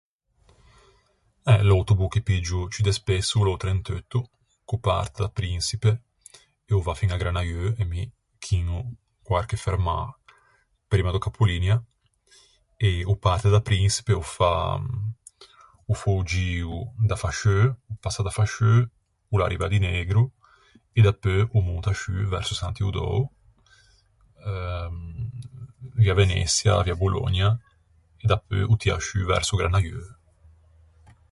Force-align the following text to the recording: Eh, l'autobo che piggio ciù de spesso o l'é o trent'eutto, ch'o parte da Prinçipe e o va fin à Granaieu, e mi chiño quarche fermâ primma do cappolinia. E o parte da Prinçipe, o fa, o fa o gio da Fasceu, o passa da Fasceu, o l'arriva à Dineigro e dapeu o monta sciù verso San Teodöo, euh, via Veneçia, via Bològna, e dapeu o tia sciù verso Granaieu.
Eh, 1.53 1.61
l'autobo 1.69 2.05
che 2.13 2.21
piggio 2.29 2.59
ciù 2.73 2.81
de 2.87 2.91
spesso 3.01 3.33
o 3.39 3.43
l'é 3.45 3.51
o 3.55 3.57
trent'eutto, 3.63 4.19
ch'o 4.67 4.77
parte 4.89 5.17
da 5.23 5.29
Prinçipe 5.37 5.91
e 6.69 6.71
o 6.77 6.79
va 6.85 6.93
fin 6.99 7.11
à 7.15 7.17
Granaieu, 7.21 7.65
e 7.81 7.83
mi 7.91 8.01
chiño 8.43 8.77
quarche 9.27 9.57
fermâ 9.65 9.97
primma 10.91 11.11
do 11.13 11.23
cappolinia. 11.25 11.75
E 12.87 12.89
o 13.11 13.15
parte 13.25 13.47
da 13.53 13.61
Prinçipe, 13.67 14.13
o 14.21 14.21
fa, 14.35 14.53
o 15.91 15.93
fa 16.01 16.09
o 16.19 16.21
gio 16.31 16.71
da 17.09 17.15
Fasceu, 17.23 17.67
o 17.91 17.95
passa 18.03 18.21
da 18.25 18.33
Fasceu, 18.37 18.79
o 19.31 19.35
l'arriva 19.39 19.65
à 19.67 19.71
Dineigro 19.75 20.21
e 20.95 20.99
dapeu 21.07 21.43
o 21.55 21.59
monta 21.67 21.91
sciù 21.97 22.17
verso 22.35 22.53
San 22.59 22.73
Teodöo, 22.75 23.17
euh, 24.49 24.91
via 26.01 26.13
Veneçia, 26.19 26.75
via 26.85 26.95
Bològna, 27.01 27.47
e 28.23 28.25
dapeu 28.31 28.65
o 28.71 28.75
tia 28.81 28.97
sciù 29.03 29.21
verso 29.33 29.55
Granaieu. 29.61 30.01